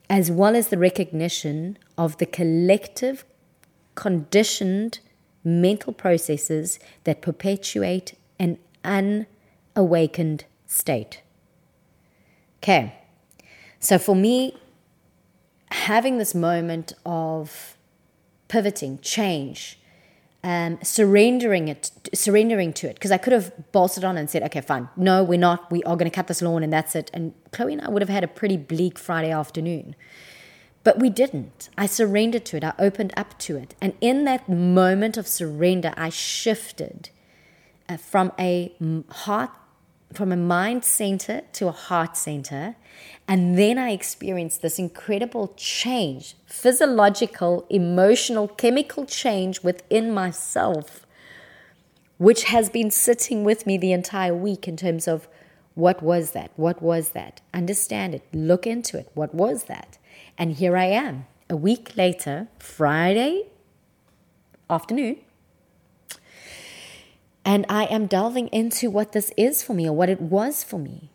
as 0.10 0.32
well 0.32 0.56
as 0.56 0.68
the 0.68 0.78
recognition 0.78 1.78
of 1.98 2.18
the 2.18 2.26
collective 2.26 3.26
conditioned 3.96 5.00
mental 5.46 5.94
processes 5.94 6.80
that 7.04 7.22
perpetuate 7.22 8.18
an 8.40 8.58
unawakened 8.84 10.46
state. 10.66 11.22
Okay, 12.62 12.96
so 13.80 13.98
for 14.00 14.16
me, 14.16 14.58
having 15.70 16.18
this 16.18 16.34
moment 16.34 16.94
of 17.06 17.78
pivoting, 18.48 18.98
change, 19.00 19.80
um, 20.44 20.80
surrendering 20.82 21.68
it, 21.68 21.92
surrendering 22.14 22.74
to 22.74 22.88
it, 22.88 22.96
because 22.96 23.12
I 23.12 23.18
could 23.18 23.34
have 23.34 23.72
bolted 23.72 24.04
on 24.04 24.18
and 24.18 24.30
said, 24.30 24.44
okay, 24.44 24.62
fine, 24.62 24.90
no, 24.96 25.24
we're 25.24 25.40
not, 25.40 25.72
we 25.72 25.84
are 25.84 25.96
going 25.96 26.10
to 26.10 26.16
cut 26.16 26.28
this 26.28 26.42
lawn 26.42 26.64
and 26.64 26.72
that's 26.72 26.96
it. 26.96 27.12
And 27.14 27.34
Chloe 27.52 27.74
and 27.74 27.82
I 27.82 27.90
would 27.90 28.02
have 28.02 28.10
had 28.10 28.24
a 28.24 28.28
pretty 28.28 28.58
bleak 28.58 28.98
Friday 28.98 29.32
afternoon. 29.32 29.96
But 30.86 31.00
we 31.00 31.10
didn't. 31.10 31.70
I 31.80 31.88
surrendered 31.88 32.46
to 32.46 32.58
it. 32.58 32.64
I 32.64 32.74
opened 32.78 33.12
up 33.18 33.38
to 33.40 33.58
it. 33.58 33.74
And 33.82 33.96
in 34.02 34.24
that 34.26 34.48
moment 34.48 35.18
of 35.18 35.28
surrender, 35.28 35.92
I 35.98 36.10
shifted 36.10 37.10
uh, 37.90 37.98
from 37.98 38.32
a 38.40 38.72
heart, 39.10 39.50
from 40.14 40.32
a 40.32 40.38
mind 40.38 40.86
center 40.86 41.42
to 41.54 41.68
a 41.68 41.72
heart 41.72 42.16
center. 42.16 42.76
And 43.28 43.58
then 43.58 43.80
I 43.80 43.90
experienced 43.90 44.62
this 44.62 44.78
incredible 44.78 45.56
change 45.58 46.36
physiological, 46.46 47.66
emotional, 47.72 48.48
chemical 48.48 49.08
change 49.08 49.64
within 49.64 50.12
myself, 50.12 51.08
which 52.20 52.44
has 52.44 52.70
been 52.70 52.92
sitting 52.92 53.44
with 53.44 53.66
me 53.66 53.80
the 53.80 53.92
entire 53.92 54.36
week 54.36 54.68
in 54.68 54.78
terms 54.78 55.08
of 55.08 55.28
what 55.74 56.04
was 56.04 56.32
that? 56.32 56.52
What 56.56 56.80
was 56.80 57.10
that? 57.10 57.42
Understand 57.56 58.14
it. 58.14 58.24
Look 58.32 58.68
into 58.68 59.00
it. 59.00 59.10
What 59.16 59.34
was 59.34 59.64
that? 59.64 59.98
And 60.38 60.54
here 60.54 60.76
I 60.76 60.86
am, 60.86 61.28
a 61.50 61.56
week 61.56 61.96
later, 61.96 62.48
Friday 62.60 63.44
afternoon. 64.70 65.18
And 67.46 67.66
I 67.70 67.86
am 67.86 68.08
delving 68.08 68.48
into 68.48 68.90
what 68.90 69.12
this 69.12 69.32
is 69.38 69.62
for 69.64 69.74
me 69.74 69.88
or 69.88 69.96
what 69.96 70.10
it 70.10 70.20
was 70.20 70.64
for 70.64 70.80
me. 70.80 71.12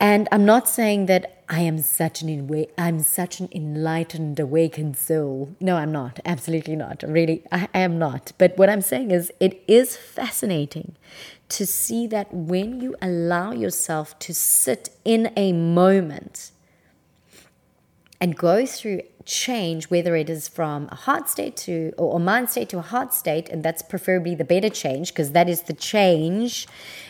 And 0.00 0.28
I'm 0.30 0.44
not 0.44 0.68
saying 0.68 1.06
that 1.06 1.42
I 1.48 1.60
am 1.60 1.78
such 1.78 2.22
an 2.22 2.66
I'm 2.76 3.00
such 3.00 3.40
an 3.40 3.48
enlightened, 3.52 4.38
awakened 4.40 4.96
soul. 4.96 5.54
No, 5.60 5.76
I'm 5.76 5.92
not. 5.92 6.20
Absolutely 6.24 6.76
not. 6.76 7.02
Really, 7.06 7.44
I 7.52 7.68
am 7.72 7.98
not. 7.98 8.32
But 8.36 8.58
what 8.58 8.68
I'm 8.68 8.82
saying 8.82 9.10
is, 9.10 9.32
it 9.40 9.62
is 9.66 9.96
fascinating 9.96 10.96
to 11.50 11.66
see 11.66 12.06
that 12.08 12.32
when 12.34 12.80
you 12.80 12.96
allow 13.00 13.52
yourself 13.52 14.18
to 14.20 14.34
sit 14.34 14.90
in 15.04 15.32
a 15.36 15.52
moment 15.52 16.50
and 18.20 18.36
go 18.36 18.66
through 18.66 19.02
change, 19.24 19.90
whether 19.90 20.16
it 20.16 20.30
is 20.30 20.48
from 20.48 20.88
a 20.90 20.94
heart 20.94 21.28
state 21.28 21.56
to 21.56 21.92
or 21.98 22.16
a 22.16 22.18
mind 22.18 22.50
state 22.50 22.68
to 22.70 22.78
a 22.78 22.82
heart 22.82 23.12
state, 23.12 23.48
and 23.48 23.62
that's 23.62 23.82
preferably 23.82 24.34
the 24.34 24.44
better 24.44 24.70
change 24.70 25.12
because 25.12 25.32
that 25.32 25.48
is 25.48 25.62
the 25.62 25.72
change 25.72 26.66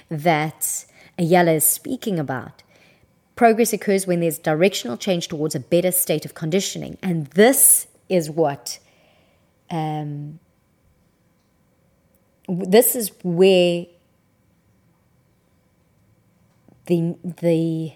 that 0.09 0.85
Ayala 1.19 1.53
is 1.53 1.65
speaking 1.65 2.19
about. 2.19 2.63
Progress 3.37 3.73
occurs 3.73 4.07
when 4.07 4.21
there's 4.21 4.39
directional 4.39 4.97
change 4.97 5.29
towards 5.29 5.55
a 5.55 5.61
better 5.61 5.93
state 5.93 6.25
of 6.25 6.35
conditioning, 6.35 6.99
and 7.03 7.27
this 7.29 7.87
is 8.09 8.31
what. 8.31 8.79
Um, 9.69 10.39
this 12.49 12.95
is 12.95 13.11
where 13.23 13.87
the 16.87 17.17
the 17.25 17.93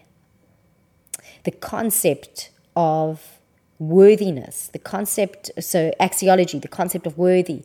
the 1.45 1.51
concept 1.53 2.50
of 2.77 3.41
worthiness, 3.79 4.69
the 4.69 4.79
concept, 4.79 5.51
so 5.59 5.93
axiology, 6.01 6.61
the 6.61 6.69
concept 6.69 7.07
of 7.07 7.17
worthy, 7.17 7.65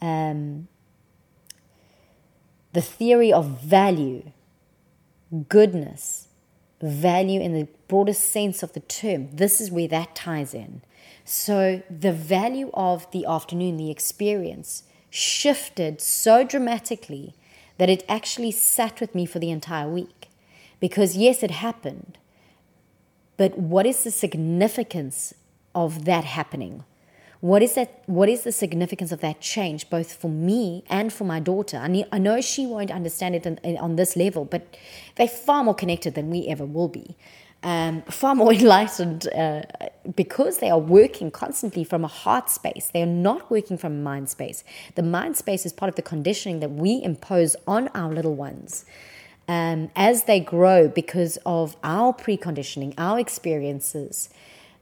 um, 0.00 0.68
the 2.72 2.82
theory 2.82 3.32
of 3.32 3.60
value, 3.60 4.32
goodness, 5.48 6.28
value 6.80 7.40
in 7.40 7.52
the 7.52 7.68
broadest 7.86 8.30
sense 8.30 8.62
of 8.62 8.72
the 8.72 8.80
term. 8.80 9.28
This 9.32 9.60
is 9.60 9.70
where 9.70 9.88
that 9.88 10.14
ties 10.14 10.52
in. 10.52 10.82
So 11.24 11.82
the 11.88 12.12
value 12.12 12.70
of 12.74 13.08
the 13.12 13.24
afternoon, 13.26 13.76
the 13.76 13.90
experience, 13.90 14.82
shifted 15.10 16.00
so 16.00 16.42
dramatically 16.42 17.34
that 17.78 17.88
it 17.88 18.04
actually 18.08 18.50
sat 18.50 19.00
with 19.00 19.14
me 19.14 19.26
for 19.26 19.38
the 19.38 19.50
entire 19.50 19.88
week. 19.88 20.28
Because 20.80 21.16
yes, 21.16 21.42
it 21.42 21.52
happened, 21.52 22.18
but 23.36 23.58
what 23.58 23.86
is 23.86 24.04
the 24.04 24.10
significance 24.10 25.34
of 25.74 26.04
that 26.04 26.24
happening? 26.24 26.84
What 27.40 27.60
is 27.60 27.74
that? 27.74 28.04
What 28.06 28.28
is 28.28 28.42
the 28.44 28.52
significance 28.52 29.10
of 29.10 29.20
that 29.20 29.40
change, 29.40 29.90
both 29.90 30.12
for 30.14 30.30
me 30.30 30.84
and 30.88 31.12
for 31.12 31.24
my 31.24 31.40
daughter? 31.40 31.76
I, 31.76 31.88
need, 31.88 32.06
I 32.12 32.18
know 32.18 32.40
she 32.40 32.66
won't 32.66 32.92
understand 32.92 33.34
it 33.34 33.44
in, 33.44 33.76
on 33.78 33.96
this 33.96 34.14
level, 34.14 34.44
but 34.44 34.76
they're 35.16 35.26
far 35.26 35.64
more 35.64 35.74
connected 35.74 36.14
than 36.14 36.30
we 36.30 36.46
ever 36.46 36.64
will 36.64 36.86
be. 36.86 37.16
Um, 37.64 38.02
far 38.02 38.36
more 38.36 38.52
enlightened 38.60 39.26
uh, 39.34 39.62
because 40.14 40.58
they 40.58 40.70
are 40.70 40.78
working 40.78 41.32
constantly 41.32 41.82
from 41.82 42.04
a 42.04 42.08
heart 42.08 42.48
space. 42.48 42.90
They 42.94 43.02
are 43.02 43.06
not 43.06 43.50
working 43.50 43.76
from 43.76 43.92
a 43.92 44.02
mind 44.02 44.30
space. 44.30 44.62
The 44.94 45.02
mind 45.02 45.36
space 45.36 45.66
is 45.66 45.72
part 45.72 45.88
of 45.88 45.96
the 45.96 46.02
conditioning 46.02 46.60
that 46.60 46.70
we 46.70 47.02
impose 47.02 47.56
on 47.66 47.88
our 47.88 48.12
little 48.12 48.36
ones 48.36 48.84
um, 49.52 49.90
as 49.94 50.24
they 50.24 50.40
grow 50.40 50.88
because 50.88 51.38
of 51.44 51.76
our 51.84 52.14
preconditioning, 52.14 52.94
our 52.96 53.20
experiences. 53.20 54.30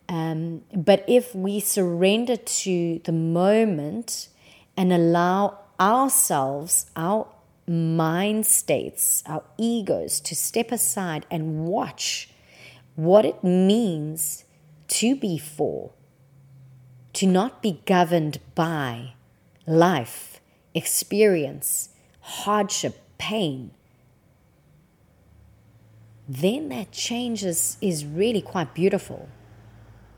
Um, 0.08 0.62
but 0.72 1.04
if 1.08 1.34
we 1.34 1.58
surrender 1.58 2.36
to 2.36 3.00
the 3.02 3.10
moment 3.10 4.28
and 4.76 4.92
allow 4.92 5.58
ourselves, 5.80 6.86
our 6.94 7.26
mind 7.66 8.46
states, 8.46 9.24
our 9.26 9.42
egos 9.58 10.20
to 10.20 10.36
step 10.36 10.70
aside 10.70 11.26
and 11.32 11.64
watch 11.64 12.30
what 12.94 13.24
it 13.24 13.42
means 13.42 14.44
to 14.86 15.16
be 15.16 15.36
for, 15.36 15.90
to 17.14 17.26
not 17.26 17.60
be 17.60 17.80
governed 17.86 18.38
by 18.54 19.14
life, 19.66 20.40
experience, 20.74 21.88
hardship, 22.20 23.00
pain, 23.18 23.72
then 26.30 26.68
that 26.68 26.92
change 26.92 27.42
is, 27.42 27.76
is 27.80 28.04
really 28.06 28.40
quite 28.40 28.72
beautiful. 28.72 29.28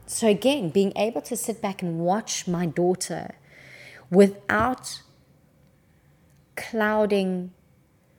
So, 0.07 0.29
again, 0.29 0.69
being 0.69 0.93
able 0.95 1.23
to 1.23 1.35
sit 1.35 1.63
back 1.63 1.81
and 1.81 2.01
watch 2.01 2.47
my 2.47 2.67
daughter 2.67 3.37
without 4.11 5.01
clouding 6.55 7.53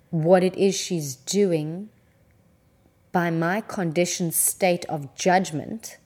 what 0.10 0.44
it 0.44 0.56
is 0.58 0.74
she's 0.74 1.16
doing 1.16 1.90
by 3.12 3.30
my 3.30 3.62
conditioned 3.62 4.34
state 4.34 4.86
of 4.86 5.14
judgment, 5.14 5.98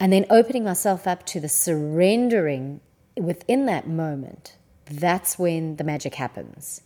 and 0.00 0.14
then 0.14 0.24
opening 0.30 0.64
myself 0.64 1.06
up 1.06 1.26
to 1.26 1.40
the 1.40 1.48
surrendering 1.48 2.80
within 3.18 3.66
that 3.66 3.86
moment, 3.86 4.56
that's 4.86 5.38
when 5.38 5.76
the 5.76 5.84
magic 5.84 6.14
happens. 6.14 6.80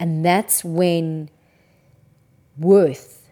And 0.00 0.24
that's 0.24 0.64
when 0.64 1.28
worth 2.58 3.30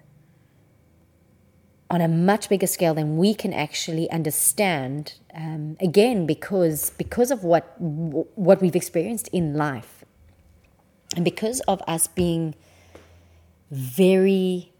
on 1.91 2.01
a 2.01 2.09
much 2.09 2.49
bigger 2.49 2.67
scale 2.67 2.95
than 2.95 3.17
we 3.17 3.35
can 3.35 3.53
actually 3.53 4.11
understand. 4.11 5.15
Um, 5.35 5.77
again, 5.81 6.27
because 6.27 6.91
because 6.91 7.31
of 7.31 7.45
what 7.45 7.75
what 7.79 8.61
we've 8.61 8.77
experienced 8.77 9.29
in 9.29 9.55
life, 9.55 10.05
and 11.15 11.25
because 11.25 11.61
of 11.61 11.83
us 11.87 12.07
being 12.07 12.55
very 13.71 14.73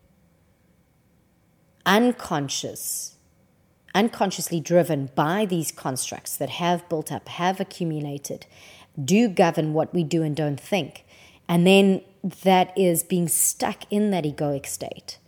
unconscious, 1.85 3.17
unconsciously 3.95 4.61
driven 4.61 5.11
by 5.15 5.47
these 5.47 5.71
constructs 5.71 6.37
that 6.37 6.51
have 6.51 6.89
built 6.89 7.13
up, 7.13 7.29
have 7.29 7.61
accumulated, 7.61 8.47
do 9.03 9.29
govern 9.29 9.73
what 9.73 9.95
we 9.95 10.03
do 10.03 10.23
and 10.23 10.35
don't 10.35 10.61
think. 10.61 11.05
And 11.49 11.67
then 11.67 12.03
that 12.27 12.77
is 12.77 13.05
being 13.05 13.29
stuck 13.29 13.85
in 13.91 14.11
that 14.11 14.25
egoic 14.25 14.67
state. 14.67 15.19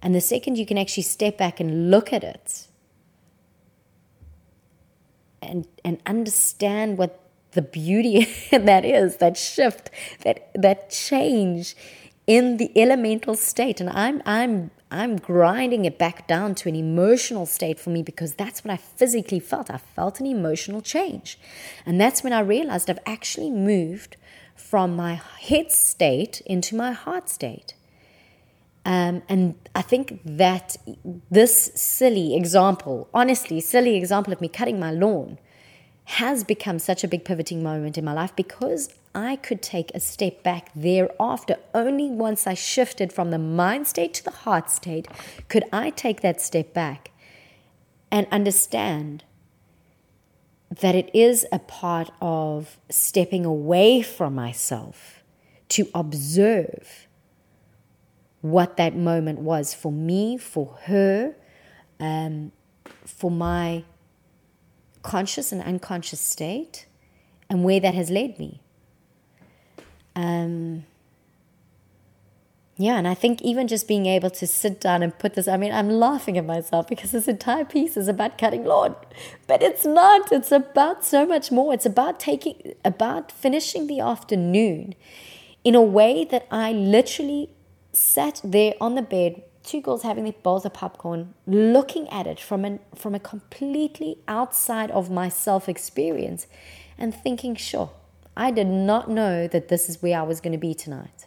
And 0.00 0.14
the 0.14 0.20
second 0.20 0.56
you 0.56 0.66
can 0.66 0.78
actually 0.78 1.02
step 1.02 1.36
back 1.36 1.60
and 1.60 1.90
look 1.90 2.12
at 2.12 2.24
it 2.24 2.66
and, 5.42 5.66
and 5.84 5.98
understand 6.06 6.96
what 6.96 7.20
the 7.52 7.62
beauty 7.62 8.26
that 8.50 8.84
is, 8.84 9.18
that 9.18 9.36
shift, 9.36 9.90
that, 10.22 10.50
that 10.54 10.90
change 10.90 11.76
in 12.26 12.56
the 12.56 12.70
elemental 12.74 13.34
state. 13.34 13.80
And 13.80 13.90
I'm, 13.90 14.22
I'm, 14.24 14.70
I'm 14.90 15.16
grinding 15.16 15.84
it 15.84 15.98
back 15.98 16.26
down 16.26 16.54
to 16.56 16.70
an 16.70 16.74
emotional 16.74 17.44
state 17.44 17.78
for 17.78 17.90
me 17.90 18.02
because 18.02 18.34
that's 18.34 18.64
what 18.64 18.72
I 18.72 18.76
physically 18.78 19.40
felt. 19.40 19.70
I 19.70 19.78
felt 19.78 20.20
an 20.20 20.26
emotional 20.26 20.80
change. 20.80 21.38
And 21.84 22.00
that's 22.00 22.22
when 22.22 22.32
I 22.32 22.40
realized 22.40 22.88
I've 22.88 22.98
actually 23.04 23.50
moved 23.50 24.16
from 24.68 24.96
my 24.96 25.20
head 25.40 25.70
state 25.70 26.40
into 26.46 26.74
my 26.74 26.90
heart 26.90 27.28
state. 27.28 27.74
Um, 28.86 29.22
and 29.28 29.54
I 29.74 29.82
think 29.82 30.20
that 30.24 30.76
this 31.30 31.70
silly 31.74 32.34
example, 32.34 33.08
honestly, 33.12 33.60
silly 33.60 33.94
example 33.94 34.32
of 34.32 34.40
me 34.40 34.48
cutting 34.48 34.80
my 34.80 34.90
lawn, 34.90 35.38
has 36.04 36.44
become 36.44 36.78
such 36.78 37.04
a 37.04 37.08
big 37.08 37.24
pivoting 37.24 37.62
moment 37.62 37.98
in 37.98 38.04
my 38.04 38.14
life 38.14 38.34
because 38.34 38.88
I 39.14 39.36
could 39.36 39.62
take 39.62 39.90
a 39.94 40.00
step 40.00 40.42
back 40.42 40.70
thereafter. 40.74 41.56
Only 41.74 42.10
once 42.10 42.46
I 42.46 42.54
shifted 42.54 43.12
from 43.12 43.30
the 43.30 43.38
mind 43.38 43.86
state 43.86 44.14
to 44.14 44.24
the 44.24 44.30
heart 44.30 44.70
state 44.70 45.06
could 45.48 45.64
I 45.72 45.90
take 45.90 46.22
that 46.22 46.40
step 46.40 46.72
back 46.72 47.10
and 48.10 48.26
understand 48.30 49.24
that 50.80 50.94
it 50.94 51.10
is 51.14 51.46
a 51.52 51.58
part 51.58 52.10
of 52.20 52.78
stepping 52.90 53.44
away 53.44 54.02
from 54.02 54.34
myself 54.34 55.22
to 55.68 55.88
observe 55.94 57.06
what 58.40 58.76
that 58.76 58.94
moment 58.94 59.38
was 59.38 59.72
for 59.72 59.92
me, 59.92 60.36
for 60.36 60.78
her, 60.82 61.34
um, 62.00 62.52
for 63.04 63.30
my 63.30 63.84
conscious 65.02 65.52
and 65.52 65.62
unconscious 65.62 66.20
state, 66.20 66.86
and 67.48 67.64
where 67.64 67.80
that 67.80 67.94
has 67.94 68.10
led 68.10 68.38
me. 68.38 68.60
Um, 70.16 70.84
yeah, 72.76 72.96
and 72.96 73.06
I 73.06 73.14
think 73.14 73.40
even 73.42 73.68
just 73.68 73.86
being 73.86 74.06
able 74.06 74.30
to 74.30 74.46
sit 74.48 74.80
down 74.80 75.04
and 75.04 75.16
put 75.16 75.34
this, 75.34 75.46
I 75.46 75.56
mean, 75.56 75.72
I'm 75.72 75.88
laughing 75.88 76.36
at 76.36 76.44
myself 76.44 76.88
because 76.88 77.12
this 77.12 77.28
entire 77.28 77.64
piece 77.64 77.96
is 77.96 78.08
about 78.08 78.36
cutting 78.36 78.64
lawn, 78.64 78.96
but 79.46 79.62
it's 79.62 79.84
not. 79.84 80.32
It's 80.32 80.50
about 80.50 81.04
so 81.04 81.24
much 81.24 81.52
more. 81.52 81.72
It's 81.72 81.86
about 81.86 82.18
taking, 82.18 82.74
about 82.84 83.30
finishing 83.30 83.86
the 83.86 84.00
afternoon 84.00 84.96
in 85.62 85.76
a 85.76 85.82
way 85.82 86.24
that 86.24 86.48
I 86.50 86.72
literally 86.72 87.50
sat 87.92 88.40
there 88.42 88.74
on 88.80 88.96
the 88.96 89.02
bed, 89.02 89.44
two 89.62 89.80
girls 89.80 90.02
having 90.02 90.24
their 90.24 90.32
bowls 90.42 90.64
of 90.64 90.74
popcorn, 90.74 91.32
looking 91.46 92.08
at 92.08 92.26
it 92.26 92.40
from, 92.40 92.64
an, 92.64 92.80
from 92.92 93.14
a 93.14 93.20
completely 93.20 94.18
outside 94.26 94.90
of 94.90 95.12
myself 95.12 95.68
experience 95.68 96.48
and 96.98 97.14
thinking, 97.14 97.54
sure, 97.54 97.92
I 98.36 98.50
did 98.50 98.66
not 98.66 99.08
know 99.08 99.46
that 99.46 99.68
this 99.68 99.88
is 99.88 100.02
where 100.02 100.18
I 100.18 100.22
was 100.22 100.40
going 100.40 100.52
to 100.52 100.58
be 100.58 100.74
tonight. 100.74 101.26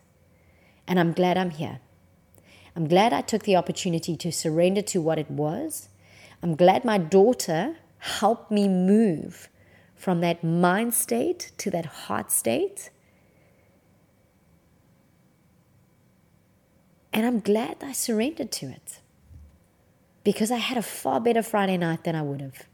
And 0.87 0.99
I'm 0.99 1.13
glad 1.13 1.37
I'm 1.37 1.51
here. 1.51 1.79
I'm 2.75 2.87
glad 2.87 3.11
I 3.11 3.21
took 3.21 3.43
the 3.43 3.55
opportunity 3.55 4.15
to 4.17 4.31
surrender 4.31 4.81
to 4.83 5.01
what 5.01 5.17
it 5.17 5.29
was. 5.29 5.89
I'm 6.43 6.55
glad 6.55 6.85
my 6.85 6.97
daughter 6.97 7.77
helped 7.97 8.51
me 8.51 8.67
move 8.67 9.49
from 9.95 10.21
that 10.21 10.43
mind 10.43 10.93
state 10.93 11.51
to 11.57 11.71
that 11.71 11.85
heart 11.85 12.31
state. 12.31 12.91
And 17.11 17.25
I'm 17.25 17.39
glad 17.39 17.77
I 17.81 17.93
surrendered 17.93 18.51
to 18.53 18.67
it 18.67 18.99
because 20.23 20.51
I 20.51 20.57
had 20.57 20.77
a 20.77 20.83
far 20.83 21.19
better 21.19 21.41
Friday 21.41 21.77
night 21.77 22.03
than 22.03 22.15
I 22.15 22.21
would 22.21 22.41
have. 22.41 22.67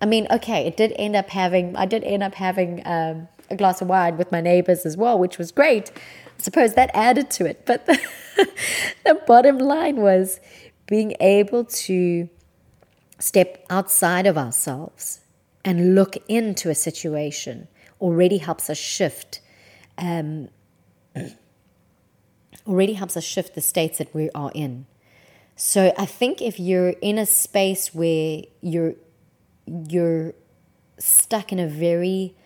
I 0.00 0.06
mean, 0.06 0.28
okay, 0.30 0.66
it 0.66 0.76
did 0.76 0.92
end 0.96 1.16
up 1.16 1.30
having, 1.30 1.74
I 1.74 1.86
did 1.86 2.04
end 2.04 2.22
up 2.22 2.34
having 2.34 2.82
um, 2.86 3.28
a 3.50 3.56
glass 3.56 3.80
of 3.80 3.88
wine 3.88 4.18
with 4.18 4.30
my 4.30 4.40
neighbors 4.40 4.86
as 4.86 4.96
well, 4.96 5.18
which 5.18 5.38
was 5.38 5.50
great. 5.50 5.90
Suppose 6.38 6.74
that 6.74 6.90
added 6.94 7.30
to 7.32 7.46
it. 7.46 7.64
But 7.66 7.86
the, 7.86 7.98
the 9.04 9.20
bottom 9.26 9.58
line 9.58 9.96
was 9.96 10.40
being 10.86 11.14
able 11.20 11.64
to 11.64 12.28
step 13.18 13.64
outside 13.70 14.26
of 14.26 14.36
ourselves 14.36 15.20
and 15.64 15.94
look 15.94 16.16
into 16.28 16.70
a 16.70 16.74
situation 16.74 17.68
already 18.00 18.38
helps 18.38 18.70
us 18.70 18.78
shift. 18.78 19.40
Um, 19.98 20.48
already 22.66 22.94
helps 22.94 23.16
us 23.16 23.24
shift 23.24 23.54
the 23.54 23.60
states 23.60 23.98
that 23.98 24.14
we 24.14 24.30
are 24.30 24.52
in. 24.54 24.86
So 25.56 25.92
I 25.96 26.04
think 26.04 26.42
if 26.42 26.60
you're 26.60 26.90
in 27.00 27.18
a 27.18 27.26
space 27.26 27.94
where 27.94 28.42
you're 28.60 28.94
you're 29.66 30.34
stuck 30.98 31.50
in 31.50 31.58
a 31.58 31.66
very 31.66 32.36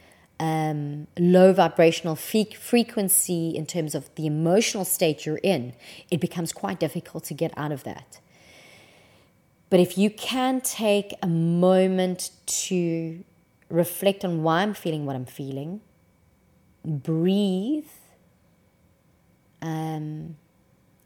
um, 0.40 1.06
low 1.18 1.52
vibrational 1.52 2.16
frequency 2.16 3.50
in 3.54 3.66
terms 3.66 3.94
of 3.94 4.12
the 4.14 4.26
emotional 4.26 4.86
state 4.86 5.26
you're 5.26 5.38
in, 5.42 5.74
it 6.10 6.18
becomes 6.18 6.50
quite 6.52 6.80
difficult 6.80 7.24
to 7.24 7.34
get 7.34 7.52
out 7.58 7.70
of 7.70 7.84
that. 7.84 8.18
But 9.68 9.80
if 9.80 9.98
you 9.98 10.10
can 10.10 10.62
take 10.62 11.12
a 11.22 11.28
moment 11.28 12.30
to 12.46 13.22
reflect 13.68 14.24
on 14.24 14.42
why 14.42 14.62
I'm 14.62 14.72
feeling 14.72 15.04
what 15.04 15.14
I'm 15.14 15.26
feeling, 15.26 15.82
breathe, 16.84 17.84
um, 19.60 20.36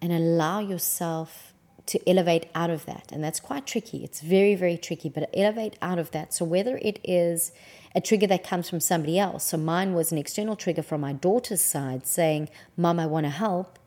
and 0.00 0.12
allow 0.12 0.60
yourself 0.60 1.52
to 1.86 2.08
elevate 2.08 2.46
out 2.54 2.70
of 2.70 2.86
that. 2.86 3.10
And 3.10 3.22
that's 3.22 3.40
quite 3.40 3.66
tricky. 3.66 4.04
It's 4.04 4.20
very, 4.20 4.54
very 4.54 4.78
tricky, 4.78 5.08
but 5.08 5.28
elevate 5.34 5.76
out 5.82 5.98
of 5.98 6.12
that. 6.12 6.32
So 6.32 6.44
whether 6.44 6.78
it 6.78 7.00
is 7.04 7.52
a 7.94 8.00
trigger 8.00 8.26
that 8.26 8.42
comes 8.42 8.68
from 8.68 8.80
somebody 8.80 9.18
else. 9.18 9.44
So 9.44 9.57
mine 9.57 9.94
was 9.94 10.11
an 10.11 10.18
external 10.18 10.57
trigger 10.57 10.83
from 10.83 11.00
my 11.00 11.12
daughter's 11.12 11.61
side 11.61 12.07
saying, 12.07 12.48
Mom, 12.76 12.98
I 12.98 13.07
want 13.07 13.24
to 13.24 13.30
help. 13.30 13.78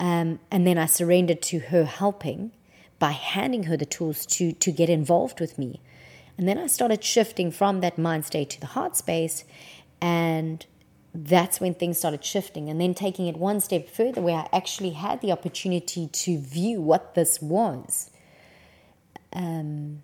Um, 0.00 0.40
and 0.50 0.66
then 0.66 0.78
I 0.78 0.86
surrendered 0.86 1.42
to 1.42 1.58
her 1.58 1.84
helping 1.84 2.52
by 2.98 3.10
handing 3.10 3.64
her 3.64 3.76
the 3.76 3.86
tools 3.86 4.24
to, 4.26 4.52
to 4.52 4.72
get 4.72 4.88
involved 4.88 5.40
with 5.40 5.58
me. 5.58 5.80
And 6.38 6.48
then 6.48 6.58
I 6.58 6.66
started 6.66 7.04
shifting 7.04 7.50
from 7.50 7.80
that 7.80 7.98
mind 7.98 8.24
state 8.24 8.50
to 8.50 8.60
the 8.60 8.66
heart 8.68 8.96
space. 8.96 9.44
And 10.00 10.64
that's 11.14 11.60
when 11.60 11.74
things 11.74 11.98
started 11.98 12.24
shifting. 12.24 12.68
And 12.68 12.80
then 12.80 12.94
taking 12.94 13.26
it 13.26 13.36
one 13.36 13.60
step 13.60 13.88
further, 13.88 14.20
where 14.20 14.36
I 14.38 14.48
actually 14.52 14.90
had 14.90 15.20
the 15.20 15.32
opportunity 15.32 16.08
to 16.08 16.38
view 16.38 16.80
what 16.80 17.14
this 17.14 17.40
was 17.40 18.10
um, 19.32 20.02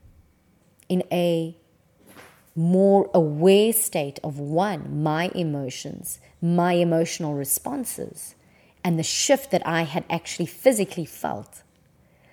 in 0.89 1.03
a 1.11 1.57
more 2.55 3.11
aware 3.15 3.73
state 3.73 4.19
of 4.25 4.39
one, 4.39 5.03
my 5.03 5.31
emotions, 5.35 6.21
my 6.43 6.75
emotional 6.75 7.35
responses, 7.35 8.35
and 8.83 8.99
the 8.99 9.03
shift 9.03 9.51
that 9.51 9.67
I 9.67 9.83
had 9.83 10.05
actually 10.11 10.47
physically 10.47 11.05
felt 11.05 11.63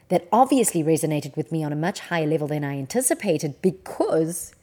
that 0.09 0.27
obviously 0.31 0.83
resonated 0.83 1.35
with 1.35 1.51
me 1.51 1.63
on 1.63 1.73
a 1.73 1.75
much 1.75 1.99
higher 1.99 2.25
level 2.25 2.47
than 2.47 2.63
I 2.63 2.77
anticipated 2.77 3.61
because 3.61 4.53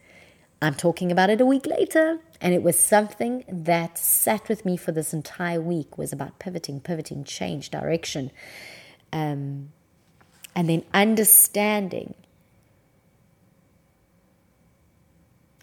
I'm 0.63 0.75
talking 0.75 1.13
about 1.13 1.31
it 1.31 1.41
a 1.41 1.47
week 1.47 1.67
later 1.67 2.21
and 2.41 2.55
it 2.55 2.63
was 2.63 2.79
something 2.79 3.45
that 3.49 3.99
sat 3.99 4.49
with 4.49 4.65
me 4.65 4.77
for 4.77 4.93
this 4.93 5.13
entire 5.13 5.61
week 5.61 5.99
was 5.99 6.13
about 6.13 6.39
pivoting 6.39 6.81
pivoting 6.81 7.25
change 7.25 7.71
direction 7.71 8.31
um, 9.13 9.73
and 10.55 10.69
then 10.69 10.85
understanding 10.95 12.15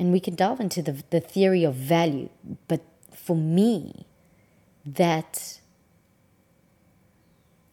And 0.02 0.12
we 0.12 0.20
can 0.20 0.34
delve 0.34 0.60
into 0.60 0.82
the, 0.82 1.04
the 1.12 1.20
theory 1.20 1.64
of 1.64 1.76
value. 1.76 2.30
But 2.68 2.82
for 3.14 3.36
me, 3.36 4.08
that 4.84 5.60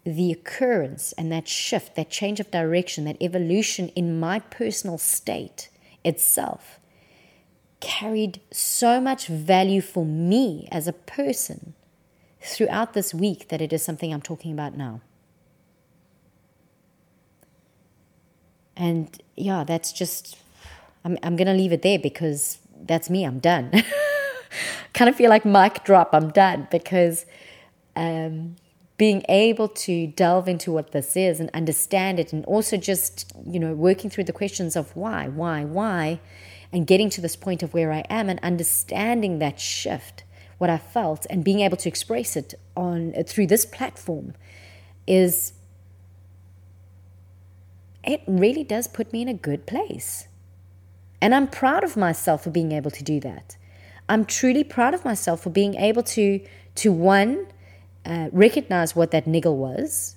the 0.05 0.31
occurrence 0.31 1.13
and 1.13 1.33
that 1.33 1.49
shift, 1.49 1.97
that 1.97 2.11
change 2.11 2.39
of 2.39 2.51
direction, 2.51 3.07
that 3.07 3.17
evolution 3.23 3.89
in 3.97 4.21
my 4.21 4.41
personal 4.41 4.99
state 4.99 5.71
itself 6.05 6.79
carried 7.81 8.43
so 8.53 9.01
much 9.01 9.27
value 9.27 9.81
for 9.81 10.05
me 10.05 10.69
as 10.71 10.87
a 10.87 10.93
person 10.93 11.73
throughout 12.43 12.93
this 12.93 13.15
week 13.15 13.49
that 13.49 13.63
it 13.63 13.73
is 13.73 13.83
something 13.83 14.13
I'm 14.13 14.21
talking 14.21 14.53
about 14.53 14.77
now. 14.77 15.01
And 18.77 19.19
yeah, 19.35 19.65
that's 19.65 19.95
just 19.95 20.37
I'm, 21.05 21.19
I'm 21.23 21.37
going 21.37 21.47
to 21.47 21.55
leave 21.55 21.73
it 21.73 21.83
there 21.83 21.99
because 21.99 22.59
that's 22.81 23.09
me. 23.11 23.25
I'm 23.25 23.39
done. 23.39 23.71
kind 24.95 25.09
of 25.09 25.17
feel 25.17 25.31
like 25.31 25.45
mic 25.45 25.85
drop. 25.85 26.11
I'm 26.13 26.31
done 26.31 26.69
because 26.71 27.27
um, 27.97 28.57
being 28.97 29.25
able 29.29 29.69
to 29.69 30.07
delve 30.09 30.49
into 30.49 30.73
what 30.73 30.93
this 30.93 31.17
is 31.17 31.41
and 31.41 31.51
understand 31.55 32.19
it, 32.19 32.33
and 32.33 32.45
also 32.47 32.77
just 32.77 33.33
you 33.47 33.61
know 33.61 33.73
working 33.75 34.11
through 34.11 34.25
the 34.25 34.33
questions 34.33 34.77
of 34.77 34.95
why, 34.97 35.29
why, 35.29 35.65
why, 35.65 36.21
and 36.73 36.87
getting 36.87 37.11
to 37.11 37.21
this 37.21 37.37
point 37.37 37.63
of 37.63 37.75
where 37.75 37.93
I 37.93 38.05
am 38.11 38.29
and 38.29 38.41
understanding 38.41 39.39
that 39.39 39.61
shift 39.61 40.25
what 40.59 40.69
I 40.69 40.79
felt 40.79 41.25
and 41.31 41.45
being 41.45 41.61
able 41.61 41.77
to 41.79 41.89
express 41.89 42.37
it 42.37 42.55
on 42.77 43.15
through 43.25 43.47
this 43.47 43.65
platform 43.65 44.35
is 45.07 45.53
it 48.05 48.23
really 48.27 48.65
does 48.65 48.89
put 48.89 49.13
me 49.13 49.23
in 49.23 49.29
a 49.29 49.35
good 49.35 49.67
place. 49.67 50.27
And 51.21 51.35
I'm 51.35 51.49
proud 51.49 51.85
of 51.85 51.97
myself 51.97 52.45
for 52.45 52.51
being 52.51 52.73
able 52.73 52.91
to 52.91 53.03
do 53.03 53.21
that. 53.21 53.57
I'm 54.09 54.25
truly 54.25 54.65
proud 54.65 54.95
of 54.95 55.05
myself 55.05 55.43
for 55.43 55.51
being 55.51 55.75
able 55.75 56.03
to 56.05 56.41
to 56.77 56.93
one 56.93 57.47
uh, 58.07 58.29
recognize 58.33 58.95
what 58.95 59.11
that 59.11 59.27
niggle 59.27 59.57
was, 59.57 60.17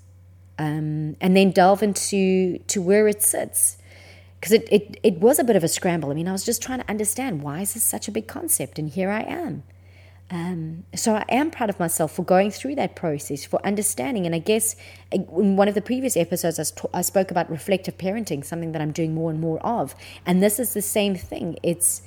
um, 0.59 1.17
and 1.19 1.35
then 1.35 1.51
delve 1.51 1.81
into 1.81 2.59
to 2.67 2.81
where 2.81 3.07
it 3.07 3.23
sits. 3.23 3.77
Because 4.39 4.53
it, 4.53 4.67
it, 4.71 4.99
it 5.03 5.19
was 5.19 5.37
a 5.37 5.43
bit 5.43 5.55
of 5.55 5.63
a 5.63 5.67
scramble. 5.67 6.09
I 6.09 6.13
mean, 6.15 6.27
I 6.27 6.31
was 6.31 6.43
just 6.43 6.63
trying 6.63 6.79
to 6.79 6.89
understand 6.89 7.43
why 7.43 7.61
is 7.61 7.73
this 7.75 7.83
such 7.83 8.07
a 8.07 8.11
big 8.11 8.27
concept, 8.27 8.79
and 8.79 8.89
here 8.89 9.11
I 9.11 9.21
am. 9.21 9.63
Um, 10.31 10.85
so 10.95 11.15
I 11.15 11.25
am 11.27 11.51
proud 11.51 11.69
of 11.69 11.77
myself 11.77 12.15
for 12.15 12.23
going 12.23 12.51
through 12.51 12.75
that 12.75 12.95
process, 12.95 13.43
for 13.43 13.63
understanding. 13.65 14.25
And 14.25 14.33
I 14.33 14.39
guess 14.39 14.77
in 15.11 15.57
one 15.57 15.67
of 15.67 15.75
the 15.75 15.81
previous 15.81 16.15
episodes, 16.15 16.57
I 16.93 17.01
spoke 17.01 17.31
about 17.31 17.49
reflective 17.49 17.97
parenting, 17.97 18.43
something 18.45 18.71
that 18.71 18.81
I'm 18.81 18.93
doing 18.93 19.13
more 19.13 19.29
and 19.29 19.41
more 19.41 19.59
of. 19.59 19.93
And 20.25 20.41
this 20.41 20.57
is 20.57 20.73
the 20.73 20.81
same 20.81 21.15
thing. 21.15 21.57
It's 21.61 22.01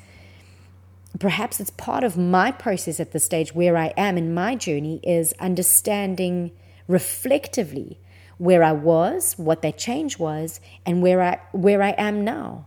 perhaps 1.18 1.60
it's 1.60 1.70
part 1.70 2.02
of 2.02 2.16
my 2.16 2.50
process 2.50 2.98
at 2.98 3.12
the 3.12 3.20
stage 3.20 3.54
where 3.54 3.76
I 3.76 3.92
am 3.96 4.16
in 4.16 4.32
my 4.32 4.56
journey 4.56 5.00
is 5.02 5.34
understanding 5.38 6.50
reflectively 6.88 7.98
where 8.38 8.62
I 8.64 8.72
was, 8.72 9.34
what 9.34 9.62
that 9.62 9.78
change 9.78 10.18
was, 10.18 10.60
and 10.84 11.02
where 11.02 11.22
I 11.22 11.40
where 11.52 11.82
I 11.82 11.90
am 11.90 12.24
now 12.24 12.66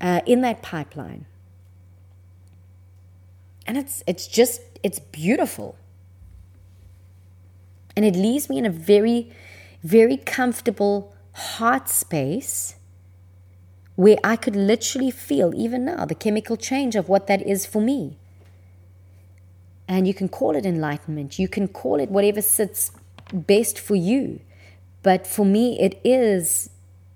uh, 0.00 0.20
in 0.24 0.40
that 0.42 0.62
pipeline. 0.62 1.26
And 3.66 3.76
it's 3.76 4.02
it's 4.06 4.26
just 4.26 4.62
it's 4.82 4.98
beautiful. 4.98 5.76
And 7.96 8.04
it 8.04 8.14
leaves 8.14 8.48
me 8.48 8.58
in 8.58 8.66
a 8.66 8.70
very, 8.70 9.32
very 9.82 10.16
comfortable 10.16 11.14
heart 11.32 11.88
space 11.88 12.76
where 13.96 14.18
I 14.22 14.36
could 14.36 14.54
literally 14.54 15.10
feel, 15.10 15.52
even 15.56 15.84
now, 15.84 16.04
the 16.04 16.14
chemical 16.14 16.56
change 16.56 16.94
of 16.94 17.08
what 17.08 17.26
that 17.26 17.42
is 17.42 17.66
for 17.66 17.82
me. 17.82 18.16
And 19.88 20.06
you 20.06 20.14
can 20.14 20.28
call 20.28 20.54
it 20.54 20.64
enlightenment, 20.64 21.38
you 21.38 21.48
can 21.48 21.66
call 21.66 21.98
it 21.98 22.10
whatever 22.10 22.40
sits 22.40 22.92
best 23.32 23.78
for 23.78 23.96
you. 23.96 24.40
But 25.02 25.26
for 25.26 25.44
me, 25.44 25.80
it 25.80 26.00
is 26.04 26.70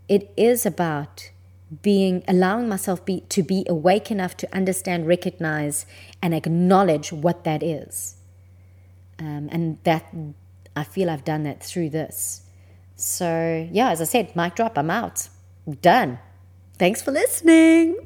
it 0.09 0.33
is 0.37 0.66
about 0.66 1.31
being 1.81 2.23
allowing 2.29 2.69
myself 2.69 3.05
be, 3.05 3.21
to 3.31 3.43
be 3.43 3.65
awake 3.69 4.11
enough 4.11 4.37
to 4.39 4.55
understand, 4.55 5.07
recognize, 5.07 5.87
and 6.21 6.35
acknowledge 6.35 7.13
what 7.13 7.45
that 7.45 7.63
is. 7.63 8.17
Um, 9.19 9.49
and 9.51 9.79
that 9.85 10.13
I 10.77 10.85
feel 10.85 11.09
I've 11.09 11.25
done 11.25 11.45
that 11.45 11.63
through 11.63 11.91
this. 11.91 12.43
So 12.97 13.69
yeah, 13.71 13.91
as 13.91 14.01
I 14.01 14.05
said, 14.05 14.37
mic 14.37 14.57
drop. 14.57 14.77
I'm 14.77 14.91
out. 14.91 15.29
Done. 15.81 16.19
Thanks 16.79 17.01
for 17.01 17.13
listening. 17.13 17.97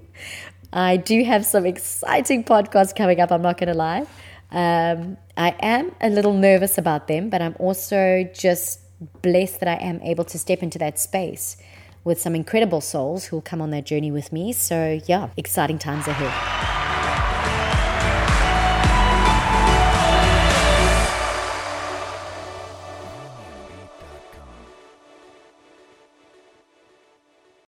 I 0.72 0.98
do 0.98 1.24
have 1.24 1.46
some 1.46 1.64
exciting 1.64 2.44
podcasts 2.44 2.94
coming 2.94 3.20
up, 3.20 3.32
I'm 3.32 3.42
not 3.42 3.58
going 3.58 3.68
to 3.68 3.74
lie. 3.74 4.06
Um, 4.50 5.16
I 5.36 5.54
am 5.60 5.92
a 6.00 6.10
little 6.10 6.34
nervous 6.34 6.76
about 6.76 7.08
them, 7.08 7.30
but 7.30 7.40
I'm 7.40 7.56
also 7.58 8.28
just 8.34 8.80
blessed 9.22 9.60
that 9.60 9.68
I 9.68 9.82
am 9.82 10.00
able 10.02 10.24
to 10.24 10.38
step 10.38 10.62
into 10.62 10.78
that 10.78 10.98
space 10.98 11.56
with 12.06 12.20
some 12.20 12.36
incredible 12.36 12.80
souls 12.80 13.24
who 13.24 13.36
will 13.36 13.42
come 13.42 13.60
on 13.60 13.70
their 13.70 13.82
journey 13.82 14.12
with 14.12 14.32
me. 14.32 14.52
So, 14.52 15.00
yeah, 15.06 15.28
exciting 15.36 15.78
times 15.78 16.06
ahead. 16.06 16.75